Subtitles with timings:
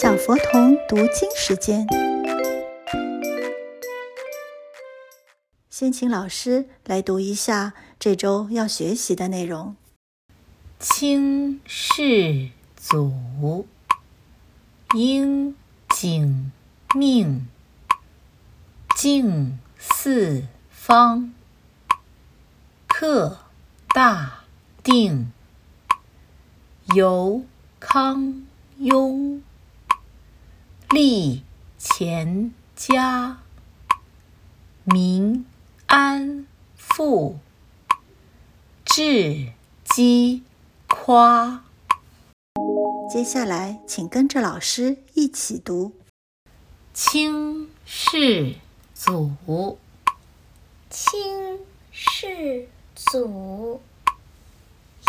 [0.00, 1.84] 小佛童读经时间，
[5.68, 9.74] 先请老师来读一下这周要学习的内容。
[10.78, 13.66] 清世祖，
[14.94, 15.56] 应
[15.88, 16.52] 景
[16.94, 17.48] 命，
[18.94, 21.32] 敬四方，
[22.86, 23.40] 克
[23.88, 24.44] 大
[24.84, 25.32] 定，
[26.94, 27.42] 由
[27.80, 28.46] 康
[28.78, 29.42] 雍。
[31.00, 31.44] 立
[31.78, 33.38] 钱家，
[34.82, 35.46] 民
[35.86, 37.38] 安富，
[38.84, 39.52] 治
[39.84, 40.42] 饥
[40.88, 41.62] 夸。
[43.08, 45.92] 接下来，请跟着老师一起读：
[46.92, 48.56] 清世
[48.92, 49.78] 祖，
[50.90, 51.60] 清
[51.92, 53.80] 世祖，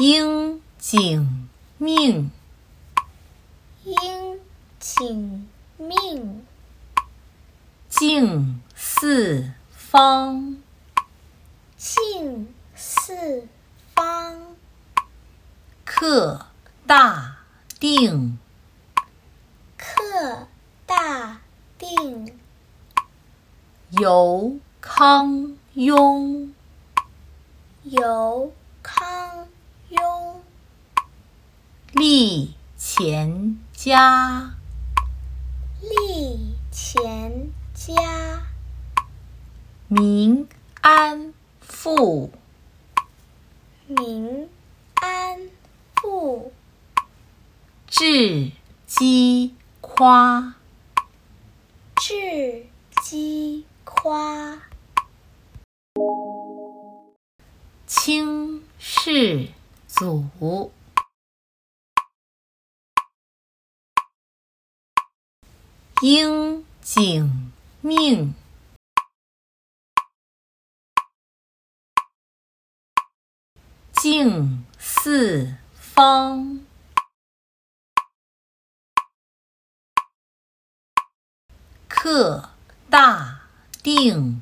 [0.00, 2.30] 应景命，
[3.84, 4.38] 应
[4.78, 5.48] 景。
[5.78, 6.44] 命，
[7.88, 10.58] 敬四方，
[11.76, 13.46] 敬四
[13.94, 14.56] 方，
[15.84, 16.46] 克
[16.84, 17.36] 大
[17.78, 18.38] 定，
[19.76, 20.48] 克
[20.84, 21.40] 大
[21.78, 22.36] 定，
[23.90, 26.52] 由康雍，
[27.84, 29.46] 由康
[29.90, 30.42] 雍，
[31.92, 34.54] 立乾家。
[36.18, 38.42] 立乾家，
[39.86, 40.48] 民
[40.80, 42.32] 安富，
[43.86, 44.48] 民
[44.94, 45.48] 安
[45.94, 46.52] 富，
[47.86, 48.50] 治
[48.84, 50.54] 饥夸，
[52.00, 52.66] 治
[53.00, 54.58] 饥夸。
[57.86, 59.50] 清世
[59.86, 60.72] 祖。
[66.00, 68.32] 应景命，
[73.94, 76.64] 敬四方，
[81.88, 82.50] 克
[82.88, 83.40] 大
[83.82, 84.40] 定，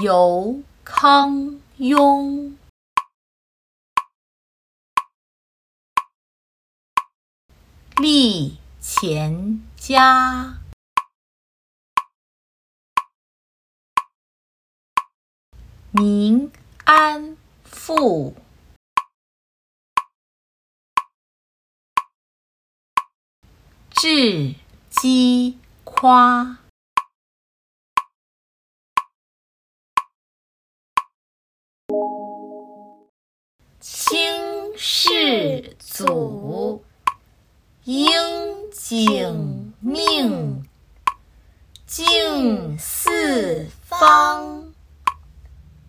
[0.00, 2.56] 由康雍。
[8.00, 10.60] 立乾家，
[15.90, 16.52] 民
[16.84, 18.36] 安富，
[23.90, 24.54] 治
[24.88, 26.58] 饥夸。
[33.80, 36.84] 清世祖。
[37.88, 40.62] 应景命，
[41.86, 44.74] 敬四方，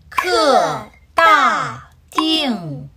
[0.07, 2.89] 克大定，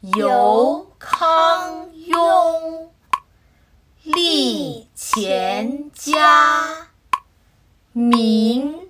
[0.00, 2.90] 由康雍，
[4.02, 6.88] 立乾家，
[7.92, 8.83] 民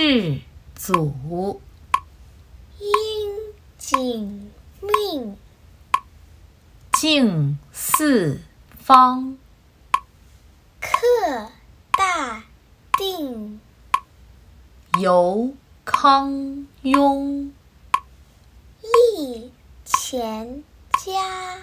[0.00, 0.38] 世
[0.76, 1.60] 祖，
[2.78, 2.88] 应
[3.78, 5.36] 景命，
[6.92, 8.40] 敬四
[8.78, 9.36] 方，
[10.80, 11.50] 克
[11.90, 12.44] 大
[12.96, 13.60] 定，
[15.00, 15.52] 由
[15.84, 17.52] 康雍，
[18.80, 19.52] 立
[19.84, 20.62] 乾
[21.00, 21.56] 家，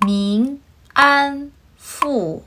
[0.00, 0.60] 民
[0.92, 2.44] 安富，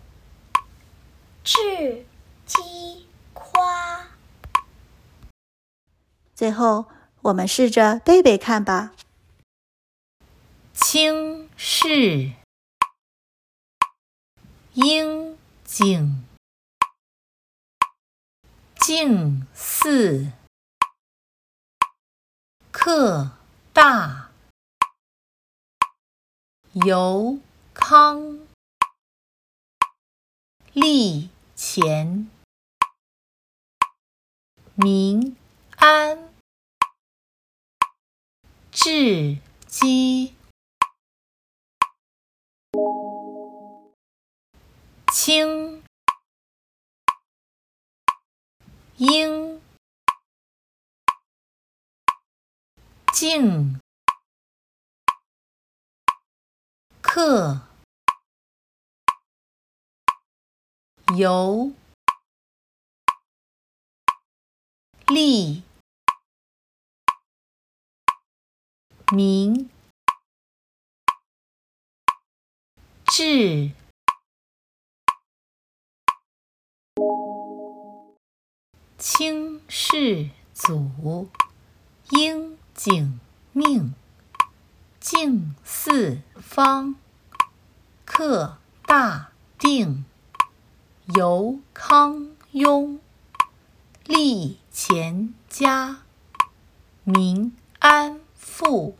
[1.45, 2.05] 治
[2.45, 3.05] 饥。
[3.33, 4.08] 夸。
[6.39, 6.85] 最后，
[7.23, 8.93] 我们试着背背看吧。
[10.71, 12.31] 清世，
[14.71, 16.25] 应景，
[18.75, 20.31] 静寺，
[22.71, 23.31] 克
[23.73, 24.31] 大，
[26.71, 27.37] 由
[27.73, 28.47] 康，
[30.71, 32.31] 立前，
[34.75, 35.35] 明
[35.75, 36.29] 安，
[38.99, 40.35] 治饥，
[45.13, 45.81] 清，
[48.97, 49.61] 应，
[53.13, 53.79] 静，
[57.01, 57.61] 克，
[61.15, 61.71] 游，
[65.07, 65.63] 立，
[69.11, 69.67] 明，
[73.05, 73.71] 志，
[78.99, 81.27] 清世祖，
[82.11, 83.19] 应景
[83.51, 83.95] 命，
[84.99, 86.93] 敬四方，
[88.05, 90.05] 克大定，
[91.15, 92.99] 由康雍，
[94.05, 96.03] 立乾嘉，
[97.03, 98.18] 民安。
[98.49, 98.97] 复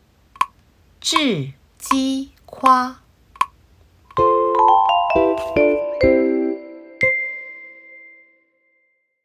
[1.00, 3.00] 制机夸。